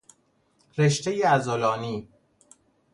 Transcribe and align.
رشتهی 0.77 1.21
عضلانی 1.23 2.07